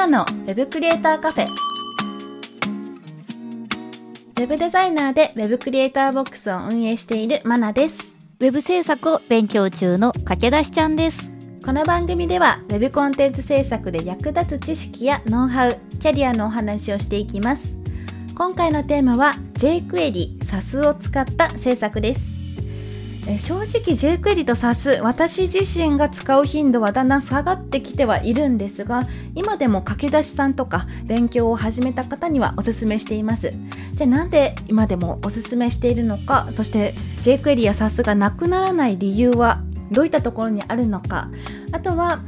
[0.00, 11.30] ナのウェブクリエイターカフェウェブデザイナーでウェブクリエイターボックスを運営しているマナですウェブ制作を勉強中の駆け出しちゃんです。
[11.62, 17.78] この番組では Web コンテンツ制作で役立つ知識やノウハウ、キャリアのお話をしていきます。
[18.34, 22.39] 今回のテーマは jQuery、SAS を使った制作です。
[23.30, 29.06] え正直 jQuery と SAS 私自身が使う頻度はだんだん下がってきてはいるんですが
[29.36, 33.54] 今でも駆け出しさんとか勉強を始めた方にはおすすめしています。
[33.94, 41.30] じゃあなんで今でもおすすめしているのかそして jQuery や SAS がなくならない理由はどういったところにあるのか。
[41.70, 42.20] あとは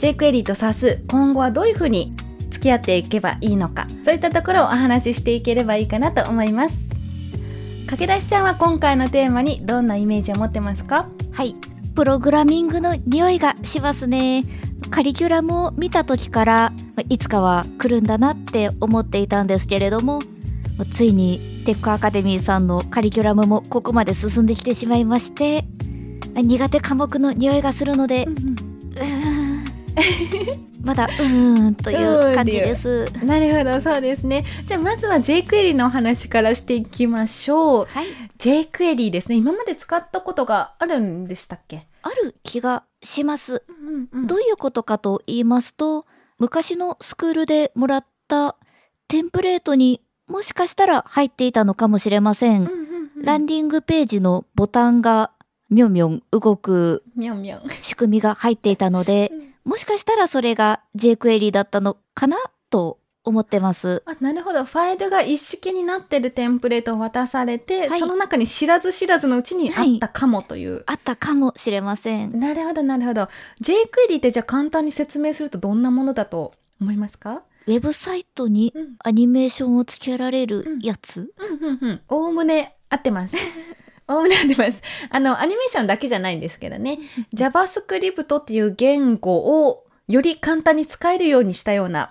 [0.00, 2.14] jQuery と SAS 今後はどういうふうに
[2.50, 3.86] 付き合っていけばいいのか。
[4.02, 6.97] そういったところをお話ししていければいいかなと思います。
[7.88, 11.08] 駆け出しちゃんは今回のテーマにどんなイメージを持ってますか？
[11.32, 11.56] はい。
[11.94, 14.44] プログラミングの匂いがしますね。
[14.90, 20.20] カリキュラムを見た時から、まいつかは来るんだなって思っていたんですけれども、
[20.92, 25.64] ついにテックアカデミーさんのカリキュラムもここまで進んできてしまいまして、
[26.34, 29.27] 苦手科目の匂いがするので、うーん
[30.82, 31.94] まだうーんとい
[32.32, 33.06] う感じです。
[33.24, 38.06] なるほどそうですねじゃあまずは jQuery のお話からしていきましょうはい。
[38.38, 43.62] jQuery ですね今まで使ったことがあるんでしたっけ、ある気がします。
[43.68, 46.06] うんうんどういうことかと言いますと、
[46.38, 48.56] 昔のスクールでもらった
[49.08, 52.62] テンプレートにもしかしたら入っていたのかもしれません。
[52.62, 52.88] うんうんうん
[53.20, 55.32] ランディングページのボタンが
[55.70, 59.32] みょんみょん動くみょんみょん仕組みが入っていたので、
[59.68, 62.38] もしかしたらそれが jQuery だったのかな
[62.70, 64.02] と思ってます。
[64.06, 64.64] あなるほど。
[64.64, 68.00] ファイルが一式になってるテンプレートを渡されて、はい。
[68.00, 72.40] その中に知らず知らずのうちにあったかもという、あったかもしれません。
[72.40, 73.28] なるほどなるほど。
[73.60, 77.42] jQuery ってじゃあ簡単に説明するとどんなものだと思いますか？
[77.66, 78.96] ウェブサイトにうん。
[79.04, 82.00] アニメーションをつけられるやつ、うんうんうん。
[82.08, 83.36] おおむね合ってます
[84.08, 86.98] おおむね合ってますあのアニメーションだけじゃないんですけどね
[87.34, 92.10] JavaScript っていう言語をより簡単に使えるようにしたような、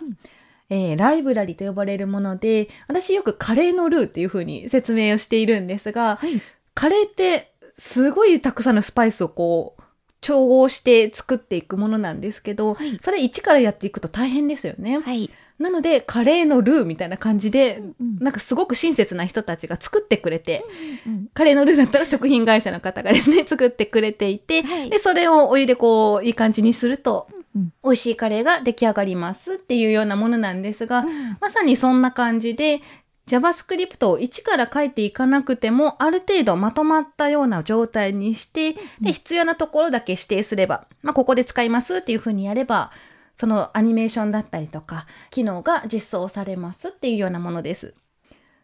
[0.69, 6.41] えーライブラリと呼ばれるもので私よくカレーのルーっていう風に説明をしているんですが、はい。
[6.75, 9.83] カレーってすごいたくさんのスパイスをこう
[10.21, 14.99] 調合して作っていくものなんですけど、はいそれ一からやっていくと大変ですよね。
[14.99, 15.29] はい。
[15.59, 20.63] なのでカレーのルーみたいな感じで、うんなんかすごく親切な人たちが作ってくれて、
[21.05, 24.89] うんカレーのルーだったら食品会社の方がですね、 作ってくれていて、はい。
[24.89, 31.37] で、それをお湯でこう、いい感じにすると、うん美味しいカレーが出来上がりますっていうようなものなんですが、うん。
[31.39, 32.81] まさにそんな感じで、
[33.27, 42.91] JavaScript を一から書いていかなくても、ある程度まとまったような状態にして、で、必要なところだけ指定すれば、まあ、ここで使いますっていうふうにやれば、
[43.37, 47.93] そのアニメーションだったりとか、機能が実装されますっていうようなものです。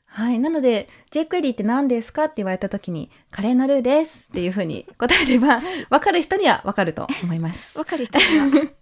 [0.08, 0.40] はい。
[0.40, 7.78] なので、jQuery って何ですかって言われたときに、カレーのルーですっていうふうに答えれば、わかる人にはわかると思います。
[7.80, 8.74] わかる人には。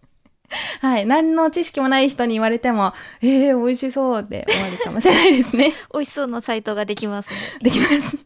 [0.81, 1.05] はい。
[1.05, 5.73] 何の知識もない人に言われても、えー、美味しそうで終わりかもしれないですね。
[5.93, 7.35] 美味しそうなサイトができますね。
[7.61, 8.17] できます。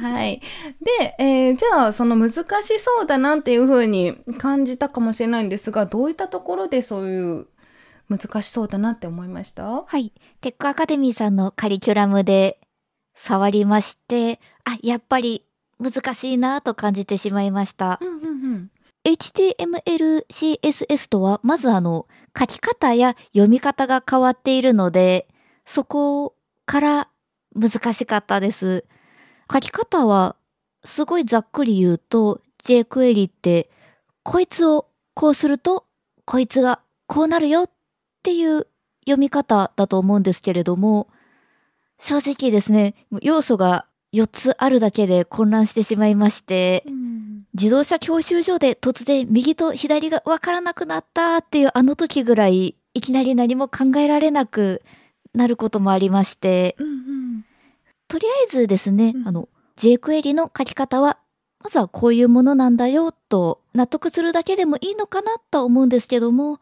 [0.00, 0.40] はい。
[0.98, 2.30] で、えーじゃあ、その難
[2.62, 7.46] しそうだなっていうふうに感じたかもしれないんですが、どういったところでそういう
[8.08, 9.64] 難しそうだなって思いました？
[9.64, 10.12] はい。
[10.40, 12.58] テックアカデミーさんのカリキュラムで
[13.14, 15.44] 触りまして、あ、やっぱり
[15.78, 17.98] 難しいなと感じてしまいました。
[18.00, 18.70] うんうんうん。
[19.04, 22.06] HTML、CSS とは、まずあの、
[22.38, 25.26] 書き方や読み方が変わっているので、
[25.66, 26.34] そこ
[26.66, 27.08] から
[27.54, 28.84] 難しかったです。
[29.52, 30.36] 書き方は、
[30.84, 33.70] すごいざっくり言うと、jQuery って、
[34.22, 35.84] こいつをこうすると、
[36.24, 37.70] こいつがこうなるよっ
[38.22, 38.66] ていう
[39.04, 41.08] 読み方だと思うんですけれども、
[41.98, 46.84] 正直ですね、要素が4つあるだけで混乱してしまいまして、
[47.54, 54.82] 自動車教習所で突然右と左がわからなくなったっていうあの時ぐらいいきなり何も考えられなく
[55.34, 57.44] なることもありまして、うんうん。
[58.12, 59.48] とりあえずですね、うんあの
[59.78, 61.16] jQuery の書き方は
[61.64, 66.60] まずはこういうものなんだよと納得するだけでもいいのかなとは思うんですけども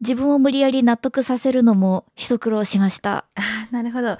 [0.00, 3.24] 自分を無理やり納得させるのも一苦労しました。
[3.34, 4.18] あーなるほど。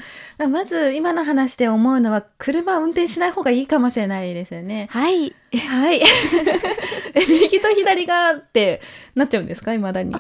[0.49, 4.87] まず今の話で思うのは、車を運転しない方がいいかもしれないですよね。
[4.91, 5.35] はい。
[5.53, 6.01] はい。
[7.15, 8.81] え右と左がって
[9.17, 10.15] なっちゃうんですか未だに？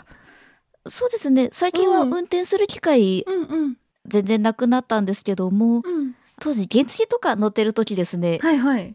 [0.88, 1.48] そうですね。
[1.52, 3.76] 最近はうん運転する機会うんうん。
[4.06, 6.14] 全然なくなったんですけども、うん。
[6.40, 8.94] 当時原付とか乗ってる時ですね、はいはい。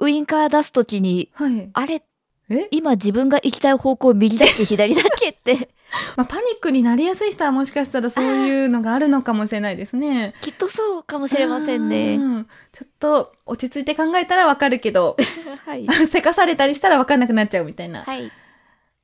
[0.00, 1.70] ウインカー出す時に、はい。
[1.72, 2.02] あれ、
[2.48, 2.68] え？
[2.72, 5.68] 今自分が行きたい方向右だっけ左だっけって、
[6.16, 10.34] まあ、パニックになりやすい人はもしかしたらそういうのがあるのかもしれないですね。
[10.40, 12.16] きっとそうかもしれませんね。
[12.16, 15.16] うんちょっと落ち着いて考えたらわかるけど、
[15.66, 15.86] はい。
[16.06, 18.02] せかされたりしたらわかんなくなっちゃうみたいな。
[18.02, 18.30] はい。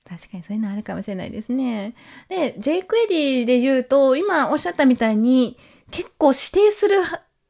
[0.08, 1.94] 確かにそういうのあるかもしれないですね。
[2.28, 5.58] で、J クエリで言うと、今おっしゃったみたいに、
[5.90, 6.98] 結構指定する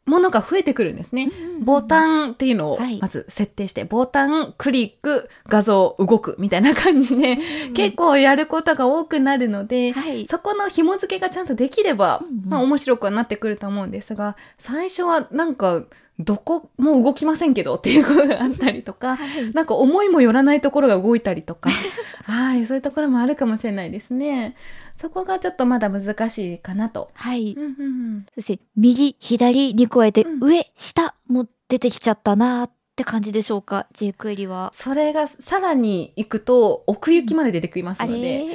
[0.07, 1.29] ものが増えてくるんですね。
[1.63, 7.39] ボタンっていうのをはいまず設定して、ボタン、クリック、画像、動くみたいな感じで、
[7.75, 10.27] 結構やることが多くなるので、はい。
[10.29, 15.83] そこの紐付けがちゃんとできれば、うんうんまあ面白くはなってくると思うんですが、最初はなんか、
[16.19, 19.53] どこも動きませんけどっていうことがあったりとか、はい。
[19.53, 21.69] なんか思いもよらないところが動いたりとか、
[22.25, 24.57] はい、そういうところもあるかもしれないですね。
[24.97, 27.11] そこがちょっとまだ難しいかなと。
[27.13, 27.55] はい。
[27.57, 34.71] うんうんうんそして、右、左に加えて、うん上、下も出てきちゃったなーって感じでしょうか、J クエリは。
[34.73, 38.47] それがさらに行くと奥行きまで出てきますあので、れ？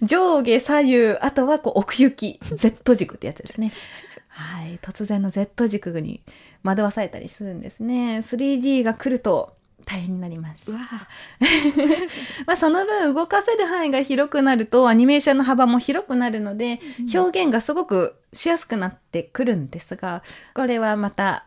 [0.00, 3.70] 上下左右、あとはこう奥行き、Z 軸ってやつですね。
[4.36, 6.20] はい、突然の Z 軸に
[6.62, 8.18] 惑わされたりするんですね。
[8.18, 9.56] 3D が来ると
[9.86, 10.72] 大変になります
[12.44, 16.80] まあその分動かせる範囲が広くなるとアニメーションの幅も広くなるので、
[17.14, 20.22] 表現がすごくしやすくなってくるんですが、
[20.54, 21.46] これはまた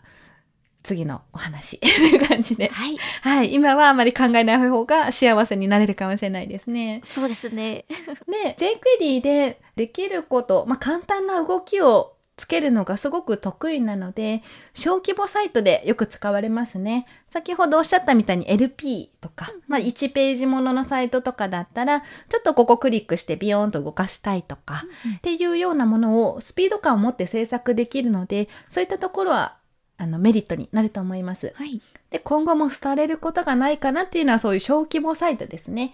[0.81, 2.69] 次のお話 という感じで。
[2.69, 2.97] はい。
[3.21, 3.53] はい。
[3.53, 7.01] 今はあまり考えない方が幸せになれるかもしれないですね。
[7.03, 7.85] そうですね。
[8.27, 14.43] で、jQuery でできること、まあ、簡単な動きをつけるのがすごく得意なので、
[14.73, 17.05] 小規模サイトでよく使われますね。
[17.29, 24.85] 先ほどおっしゃったみたいに LP とか、まあ、1ページもののサイトとかだったら、ちょっとここクリックしてビヨーンと動かしたいとか、
[25.17, 29.57] っていうようなものをスピード感を持って制作できるので、そういったところは
[29.97, 31.51] あのメリットになると思います。
[31.55, 31.81] はい。
[32.09, 35.93] で、今後も廃れることがないかなっていうのはそういう小規模サイトですね。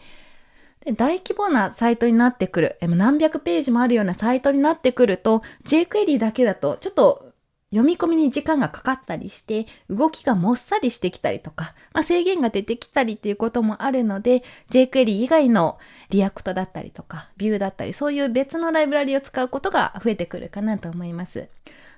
[0.85, 7.31] で大規模なサイトになってくる、何百ページもあるようなサイトになってくると、jQuery だけだとちょっと
[7.71, 15.77] 読み込みに時間がかかったりして、動きがもっさりしてきたりとか、まあ、制限が出てきたりっていうこともあるので、jQuery 以外の
[16.09, 21.49] React だったりとか、 Vue だったり、そういう別のライブラリを使うことが増えてくるかなと思います。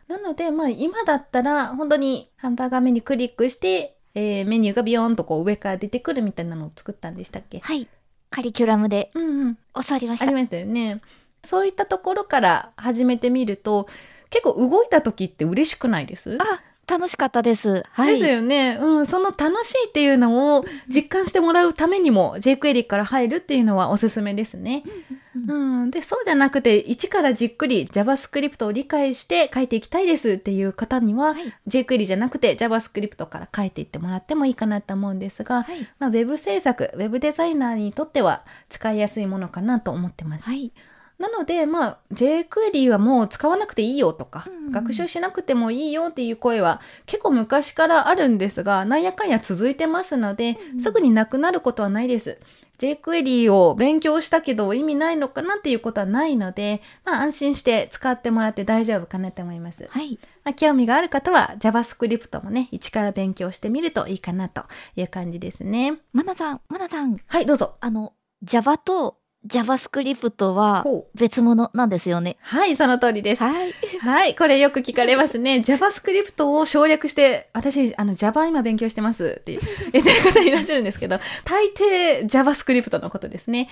[0.07, 7.59] なので、まあ今だったら本当にハンバーガーメニュークリックして、えーメニューがビヨーンとこう上から出てくるみたいなのを作ったんでしたっけ？
[7.59, 7.87] はい。
[8.29, 9.55] カリキュラムでうんうん。
[9.55, 10.25] 教わりました。
[10.25, 11.01] ありましたよね。
[11.43, 13.87] そういったところから始めてみると、
[14.29, 16.37] 結構動いた時って嬉しくないです？
[16.41, 17.83] あ、楽しかったです。
[17.91, 18.19] はい。
[18.19, 18.77] ですよね。
[18.81, 19.05] うん。
[19.05, 24.83] その楽しいっていうのを実感してもらうためにも jQuery から入るっていうのはおすすめですね。
[24.85, 25.91] うんうん。
[25.91, 35.87] で、そうじゃなくて、一からじっくり JavaScript を理解して書いていきたいですっていう方には、はい jQuery じゃなくて JavaScript から書いていってもらってもいいかなと思うんですが、はい。
[35.99, 40.49] まあ、ウェブ制作、ウェブデザイナーにとっては使いやすいものかなと思ってます。
[40.49, 40.71] はい。
[41.19, 52.37] なので、まあ、jQuery はもう使わなくていいよとか、うん学習しなくてもいいよっていう声は結構昔からあるんですが、なんやかんや続いてますので、うんすぐになくなることはないです。
[52.79, 59.87] jQuery を勉強したけど意味ないのかなっていうことはないので、まあ安心して使ってもらって大丈夫かなと思います。
[59.89, 60.19] はい。
[60.43, 64.65] まあ、興味がある方は JavaScript もね、一から勉強してみるといいかなと
[64.95, 65.97] いう感じですね。
[66.13, 67.77] マナさん、マナさん、はい、どうぞ。
[67.79, 68.13] あの、
[68.43, 72.37] Java と JavaScript は別物なんですよね。
[72.41, 73.43] はい、その通りです。
[73.43, 73.73] はい。
[73.99, 75.57] はい、これよく聞かれますね。
[75.65, 79.57] JavaScript を省略して、私、あの Java 今勉強してますって
[79.91, 83.69] 言ってる方いらっしゃるんですけど、 大抵 JavaScript のことですね。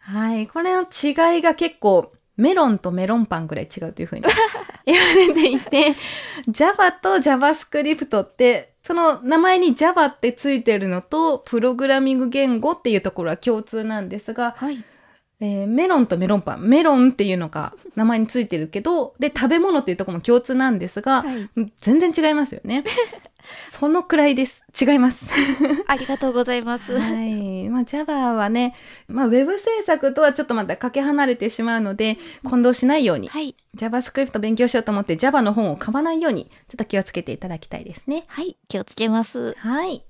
[0.00, 4.22] はい、これの違いが結構、メロンとメロンパンぐらい違うというふうに
[4.86, 5.94] 言われていて、
[6.48, 14.84] Java と JavaScript って、その名前に Java ってついてるのと、プログラミング言語っていうところは共通なんですが、はい。
[15.40, 16.62] えーメロンとメロンパン。
[16.62, 21.48] メロンっていうのが 名前についてるけど、で、食べ物っていうところも共通なんですが、はい。
[21.56, 22.84] うん全然違いますよね。
[23.64, 24.66] そのくらいです。
[24.78, 25.30] 違います。
[25.86, 26.98] ありがとうございます。
[26.98, 27.68] はい。
[27.68, 28.74] まあ、Java はね、
[29.06, 33.54] まあ、ウェブ制作とはちょっとまたかけ離れてしまうので、混同しないように、はい。
[33.76, 38.24] JavaScript 勉強しようと思って Java の本を買わないように、ちょっと気をつけていただきたいですね。
[38.26, 38.56] はい。
[38.68, 39.54] 気をつけます。
[39.58, 40.04] はい。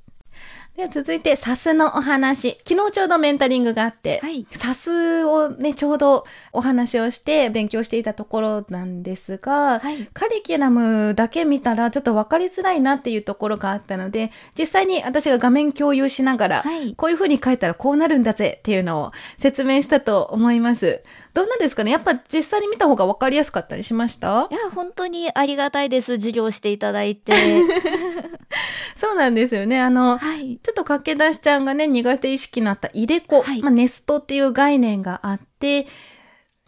[0.78, 2.56] では続いて、サスのお話。
[2.64, 10.08] 昨日ちょうどメンタリングがあって、はいサスをね、ちょうどお話をして勉強していたところなんですが、はい。
[10.12, 16.94] カリキュラムだけ見たらちょっと分かりづらいなっていうところがあったので、実際に私が画面共有しながら、はい。
[16.94, 21.02] こういう風に書いたらこうなるんだぜっていうのを説明したと思います。
[21.38, 21.92] どんなですかね？
[21.92, 24.49] やっぱ実際に見た方が分かりやすかったりしました？
[24.50, 26.14] いや、本当にありがたいです。
[26.16, 27.33] 授業していただいて。
[28.97, 29.80] そうなんですよね。
[29.80, 30.59] あの、はい。
[30.61, 35.87] ちょっと駆け出しちゃんがね、苦手意識のあった入れ子、はいまあ、ネストっていう概念があって、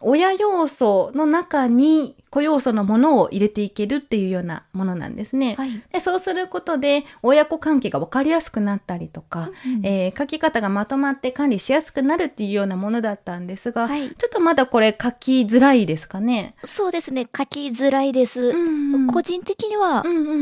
[0.03, 5.55] 親要素の中に子要素のものを入れていけるっていうようなものなんですね。
[5.57, 5.83] はい。
[5.91, 14.09] でそうすることで親子関係が分かりやすくなったりとか、うんえー書き方がまとまって管理しやすくなるっていうようなものだったんですが、はい。
[14.09, 16.55] ちょっとまだこれ書きづらいですかね。
[16.63, 17.27] そうですね。
[17.35, 18.53] 書きづらいです。
[18.53, 20.33] ん個人的にはう、んうんう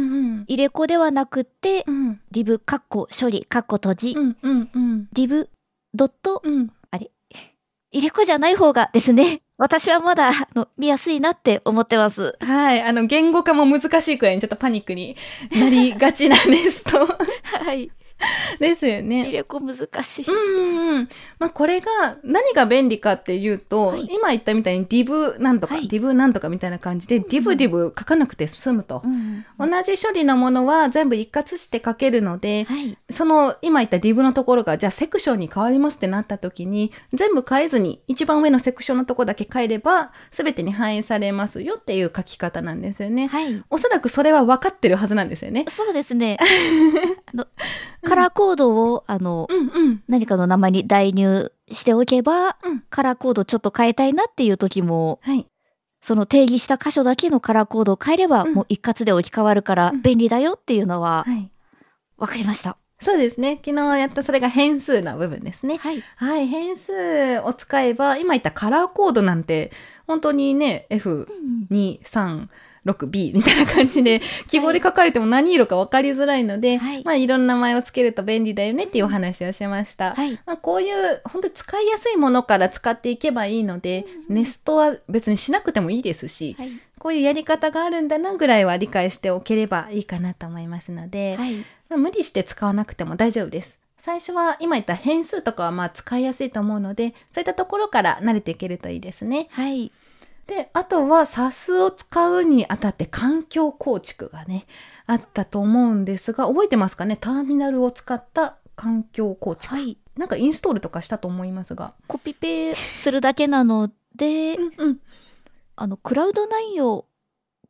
[0.42, 5.50] ん入れ子ではなくって、うんリブ、カッコ、処理、カッコ閉じ、うんうんうんリブ、
[5.94, 6.70] ドット、うん
[7.92, 9.42] 入れ子じゃない方がですね。
[9.60, 12.38] 私はまだ、あの、見やすいなって思ってます。
[12.40, 12.82] はい。
[12.82, 15.18] あの、言語化も難しいくらいにちょっとパニックに
[15.52, 17.06] なりがちなんですと。
[17.44, 17.92] はい。
[18.60, 19.32] ですよ入ね。
[19.32, 20.26] れ子難しい。
[20.26, 21.10] うんうんうん。
[21.40, 21.88] まあ、これが
[22.24, 29.02] 何が便利かっていうと、はい今言ったみたいに div なんとか、はい div なんとかみたいな感じで、div div 書かなくて済むと。
[29.04, 32.98] うん同じ処理のものは全部一括して書けるので、はい。
[33.10, 43.28] その今言った div のところがじゃあセクションに変わりますってなった時に全部変えずに一番上のセクションのところだけ変えれば全てに反映されますよっていう書き方なんですよね。
[43.28, 43.64] はい。
[43.70, 45.66] おそらくそれは分かってるはずなんですよね。
[45.70, 46.38] そうですね。
[48.10, 50.04] カラーコードを、あの、うんうん。
[50.08, 55.46] 何かの名前に代入しておけば、うんカラーコードちょっと変えたいなっていう時も、はい。
[56.02, 61.52] その定義した箇所だけのカラーコードを変えれば、うんもう一括で置き換わるからうん便利だよっていうのははい。
[62.18, 62.78] 分かりました。
[63.02, 63.62] そうですね。
[63.64, 65.78] 昨日やったそれが変数の部分ですね。
[65.78, 66.04] はい。
[66.18, 66.48] はい。
[66.48, 69.72] 変数を使えば、今言ったカラーコードなんて、
[70.06, 72.48] 本当にね、F2、3、
[72.86, 80.16] 6B みたいな感じで、記号で書かれても何色か分かりづらいので、はいまあいろんな名前をつけると便利だよねっていうお話をしました。
[80.16, 80.40] はい。
[80.46, 86.72] まあ、こういう本当に使いやすいものから使っていけばいいので、ネストは別にしなくてもいいですし、はい。
[87.00, 91.58] こういうやり方があるんだなぐらいは理解しておければいいかなと思いますので、はい。
[91.90, 93.80] まあ無理して使わなくても大丈夫です。
[93.98, 99.50] 最初は今言った変数とかはまあ使いやすいと思うので、そういったところから慣れていけるといいですね。
[99.52, 99.92] はい。
[100.50, 104.66] で、あとは SAS を使うにあたって環境構築がね、
[105.06, 107.18] あったと思うんですが、覚えてますかね？
[107.18, 109.76] ターミナルを使った環境構築。
[109.76, 110.00] はい。
[110.18, 111.94] なんかインストールとかしたと思いますが。
[112.08, 115.00] コピペするだけなので、うんうん。
[115.76, 117.06] あの、クラウド内容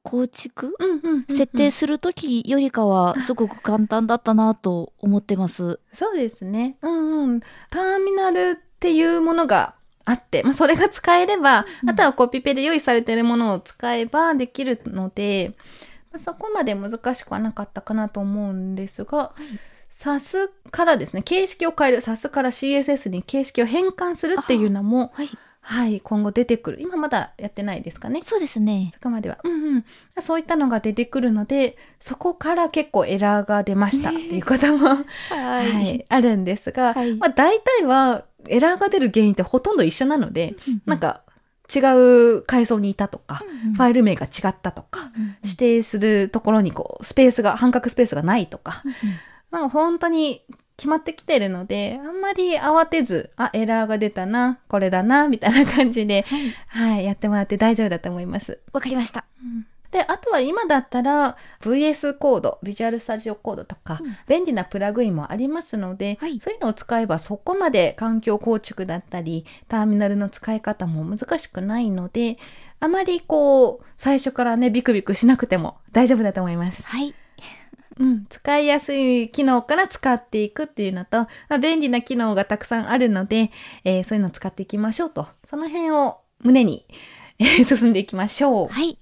[0.02, 0.74] 構築？
[1.28, 5.82] 設定するときよりかはすごく簡単だったなと思ってます。
[5.92, 6.78] そうですね。
[6.82, 7.40] うんうん。
[7.70, 9.76] ターミナルっていうものが
[10.10, 15.54] あって、まあ、それが使えれば、うんあとはコピペで用意されているものを使えばできるので、
[16.12, 19.34] まあ、そこまで難しくはなかったかなと思うんですが、
[19.92, 25.30] SAS からですね、形式を変える、SAS から CSS に形式を変換するっていうのも、はい。
[25.62, 26.82] はい、今後出てくる。
[26.82, 28.22] 今まだやってないですかね？
[28.24, 28.90] そうですね。
[28.94, 29.38] そこまでは。
[29.44, 29.86] うんうん。
[30.20, 40.56] そういったのが出てくるので、そこから結構エラーが出ましたっていうことも、 ははい、あるんですが、はいまあ大体はエラーが出る原因ってほとんど一緒なので、
[40.86, 41.30] なんか、か
[41.74, 41.80] 違
[42.38, 43.44] う階層にいたとか、
[43.76, 45.12] ファイル名が違ったとか、
[45.44, 48.84] 指定するところにこう、スペースが、半角スペースがないとか、
[49.52, 50.44] まあ本当に
[50.78, 56.94] 決まってきてるので、あんまり慌てず、あ、エラーが出たな、これだな、みたいな感じで、はい。
[56.94, 58.60] はい、やってもらって大丈夫だと思います。
[58.74, 59.26] わかりました。
[59.92, 72.38] で、あとは今だったら VS コード、ビジュアルスタジオコードとか、うん便利なプラグインもありますので、はいそういうのを使えばそこまで環境構築だったり、ターミナルの使い方も難しくないので、
[72.80, 76.88] あまりこう、最初からね、ビクビクしなくても大丈夫だと思います。
[76.88, 77.14] はい。
[78.00, 83.52] うん、使いやすい機能から使っていくっていうのと、まあ、便利な機能がたくさんあるので、
[83.84, 85.28] えーそういうのを使っていきましょうと。
[85.44, 86.86] その辺を胸に、
[87.40, 88.68] えー進んでいきましょう。
[88.70, 88.98] はい。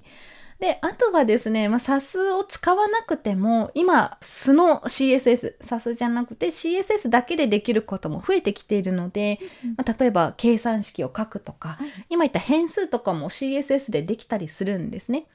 [0.60, 9.40] で、あとはですね、まあ、SAS を使わなくても、今、素の CSS、SAS じゃなくて CSS だけでできることも増えてきているので、
[9.78, 15.28] まあ、例えば計算式を書くとか、はい今言った変数とかも CSS でできたりするんですね。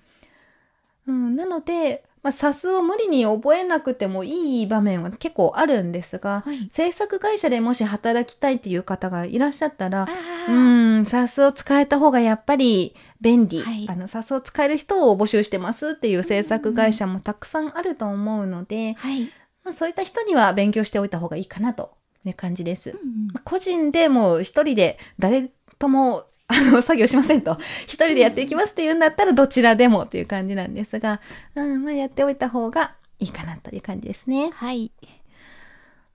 [1.07, 6.69] うん、なので、まあ、SAS を無理に覚えなくてもいい場面は結構あるんですが、はい。
[6.71, 10.07] 制作会社でもし働きたいっていう方がいらっしゃったら、あ
[10.49, 13.61] うーん、SAS を使えた方がやっぱり便利。
[13.61, 19.25] はいあの、SAS を使える人を募集してますっていう制作会社もたくさんあると思うので、はい。
[19.65, 21.93] まあ、そういった人には勉強しておいた方がいいかなと
[22.25, 22.91] いう感じです。
[22.91, 31.21] うんまあ個人でもう一人で誰ともあの作業しませんと 一人でやっていきますっていうんだったらどちらでもっていう感じなんですが、
[31.55, 34.51] うんまあ、やっておいた方がいいかなという感じですね。
[34.53, 34.91] はい。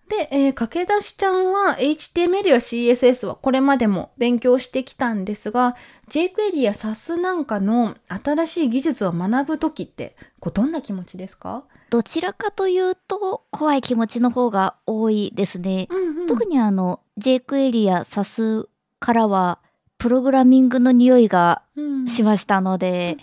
[0.10, 5.76] で、えー駆け出しちゃんは HTML や CSS はこれまでも勉強してきたんですが
[6.10, 15.88] jQuery や SAS なんかの新しい技術を学ぶときってこうどんな気持ちですか、どちらかというと、怖い気持ちの方が多いですね。
[15.90, 18.68] うんうん特にあの、jQuery や SAS
[19.00, 19.60] からは、
[19.98, 23.18] プログラミングの匂いがうんしましたので、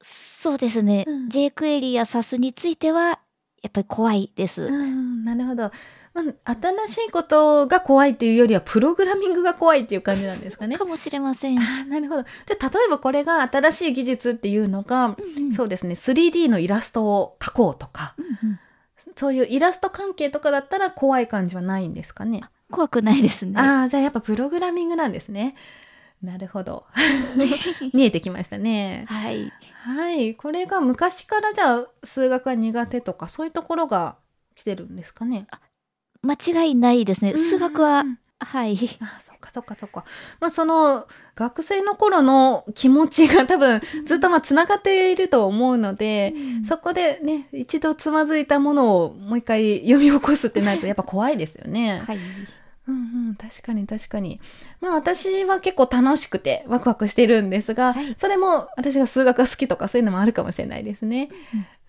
[0.00, 3.20] そうですね、うん jQuery や SAS については、
[3.62, 4.62] やっぱり怖いです。
[4.62, 5.70] うん、なるほど。
[6.12, 6.56] まあ、
[6.88, 10.76] 新しいことが怖いっていうよりは、プログラミングが怖いっていう感じなんですかね。
[10.78, 11.56] かもしれません。
[11.88, 12.22] なるほど。
[12.22, 18.60] じゃあ、例えばこれが新しい技術っていうのが、うんうんそうですね、3D のイラストを描こうとか、うんうん
[19.16, 22.42] そういうイラスト関係とかだったら怖い感じはないんですかね。
[22.70, 23.60] 怖くないですね。
[23.60, 25.54] ああ、じゃあやっぱプログラミングなんですね。
[26.22, 26.86] なるほど。
[27.94, 29.06] 見えてきましたね。
[29.08, 29.52] はい。
[29.84, 30.34] はい。
[30.34, 34.16] これが昔からじゃあ数学が苦手とかそういうところが
[34.54, 35.46] 来てるんですかね？
[36.22, 37.34] 間違いないですね。
[37.36, 38.78] 数学はうんうんうんはい。
[39.00, 40.04] あそっかそっかそっか。
[40.40, 46.34] まあその学生の頃の気持ちが多分ずっとまあつながっていると思うので、
[46.66, 52.02] そこでね、一度つまずいたものをもう一回読み起こすってなるとやっぱ怖いですよね。
[52.06, 52.18] はい。
[52.90, 54.40] うんうん、確かに確かに。
[54.80, 61.30] まあ私は結構楽しくてワクワクしてるんですが、はいそれも私が数学が好きとかそういうのもあるかもしれないですね。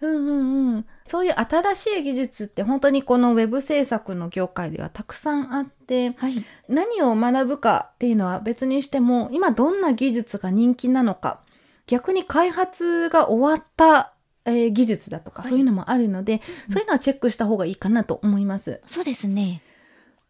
[0.01, 0.85] うんうんうん。
[1.05, 6.43] そういう新しい技術って本当にこのウェブ制作の業界ではたくさんあって、はい。
[6.67, 11.41] 何を学ぶかっていうのは別にしても今どんな技術が人気なのか
[11.87, 14.13] 逆に開発が終わった、
[14.45, 18.81] えー技術だとか、はいそういうのもあるので、そういうのはチェックした方がいいかなと思います。
[18.87, 19.61] そうですね。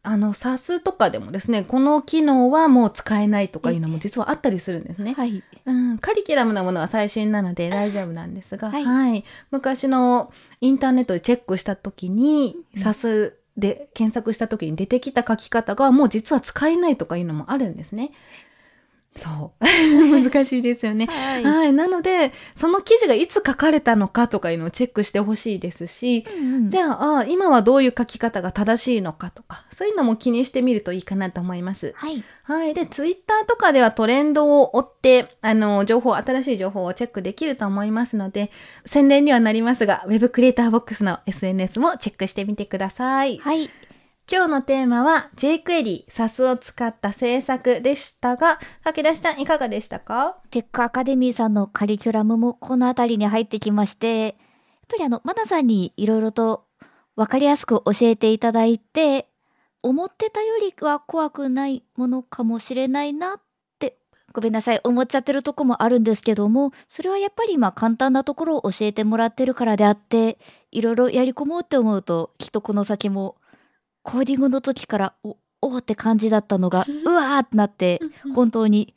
[0.03, 5.13] あの SAS とかでもですねこの機能はもう使えないとかいうのも実はあったりするんですね。
[5.13, 5.43] はい。
[5.65, 18.11] うん、カリキュラムなものは最新なので大丈夫なんですが、ははいい、昔のインターネットでチェックした時に、うん SAS で検索した時に出てきた書き方がもう実は使えないとかいうのもあるんですね。
[19.15, 19.65] そう。
[20.23, 21.05] 難しいですよね。
[21.05, 21.43] はい。
[21.43, 21.73] はい。
[21.73, 26.25] なので、その記事がいつ書かれたのかとかいうのをチェックしてほしいですし、
[26.69, 31.93] じゃゃあ、あ今はどういう書き方が正しいのかとか、そういうのも気にしてみるといいかなと思います。
[31.97, 32.23] はい。
[32.43, 32.73] はい。
[32.73, 38.49] で、ツイッターとかではトレンドを追って、あの、情報、新しい情報をチェックできると思いますので、
[38.85, 43.39] 宣伝にはなりますが、Web クリエイターボックスの SNS もチェックしてみてください。
[43.39, 43.69] はい。
[44.33, 50.37] 今日のテーマは jQuery、SAS を使った制作でしたが、駆け出しちゃんいかがでしたか？
[50.51, 54.33] テックアカデミーさんのカリキュラムもこのあたりに入ってきまして、やっ
[54.87, 56.63] ぱりあの、マナさんにいろいろと
[57.17, 59.27] わかりやすく教えていただいて、
[59.83, 63.41] 思ってたよりは怖くないものかもしれないなっ
[63.79, 63.97] て、
[64.31, 70.37] ごめんなさい、思っちゃってるとこもあるんですけども、それはやっぱり今簡単なところを教えてもらってるからであって、
[70.71, 73.35] いろいろやり込もうって思うと、きっとこの先も、
[74.03, 77.99] コーディングの時から、お、おーって感じだったのが、うわーってなって、
[78.33, 78.93] 本当に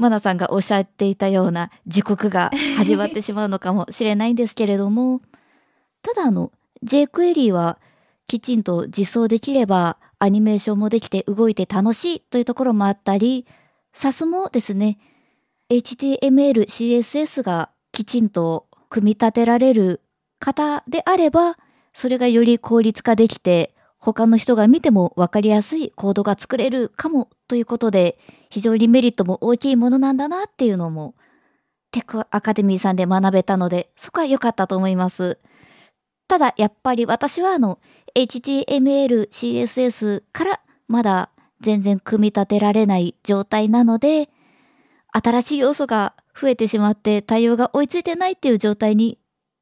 [0.00, 5.20] マナさんがおっしゃっていたような時刻が 始まってしまうのかもしれないんですけれども
[6.00, 7.78] ただあの jQuery は
[8.26, 13.46] きちんと実装できればアニメーションもできて動いて楽しいというところもあったり
[13.94, 14.98] SAS もですね
[15.68, 20.00] HTML、CSS がきちんと組み立てられる
[20.38, 21.58] 方であれば
[21.92, 31.14] それがより効率化できて他の人が見ても分かりやすいコードが作れるかもということで非常にメリットも大きいものなんだなっていうのも
[31.92, 35.38] テクアカデミーさんで学べたのでそこは良かったと思います。
[36.28, 37.80] ただやっぱり私はあの
[38.14, 44.28] HTML、CSS からまだ全然組み立てられない状態なので
[45.12, 49.18] 新しい要素が増えてしまって対応が追いついてないっていう状態に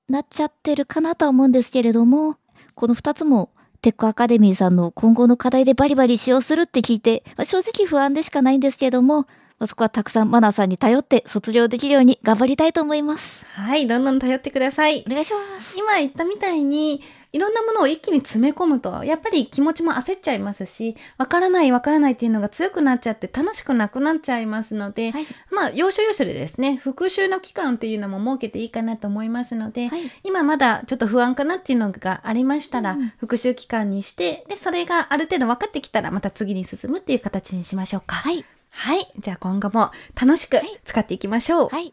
[0.08, 2.36] なっちゃってるかなとは思うんですけれども
[2.74, 9.26] この2つもテックアカデミーさんの今後の課題でバリバリ使用するって聞いて、まあ正直不安でしかないんですけれども、ま
[9.64, 13.44] あそこはたくさんマナーさんに頼って卒業できるように頑張りたいと思います。
[13.54, 15.10] はい、どんどん頼ってくださいお。
[15.10, 15.78] 願いします。
[15.78, 25.26] 今言ったみたいに、いろんなものを一気に詰め込むと、やっぱり気持ちも焦っちゃいますし、わからないわからないっていうのが強くなっちゃって楽しくなくなっちゃいますので、はい。
[25.50, 30.10] まあ、要所要所でですね、復習の期間っていうのも設けていいかなと思いますので、はい。
[30.24, 38.16] 今まだちょっと不安かなっていうのがありましたら、うん復習期間にして、で、それがある程度分かってきたら、また次に進むっていう形にしましょうか。
[38.16, 38.44] はい。
[38.70, 39.10] はい。
[39.18, 41.68] じゃあ今後も楽しくい使っていきましょう。
[41.68, 41.92] はい。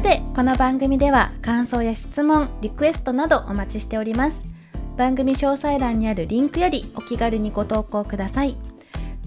[0.00, 4.48] さて、この番組では感想や質問リクエストなどお待ちしております。
[4.96, 8.56] 番組詳細欄にあるリンクよりお気軽にご投稿ください。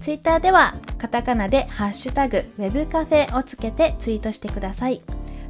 [0.00, 5.00] ツイッターではカタカナでハッシュタグウェブカフェをつけてツイートしてください。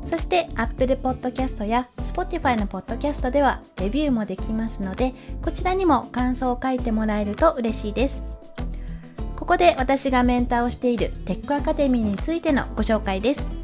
[0.05, 8.27] そして Apple Podcast や Spotify の Podcast ではレビューもできますのでこちらにも感想を書いてもらえると嬉しいです。
[9.37, 13.64] ここで私がメンターをしているテックアカデミーについてのご紹介です。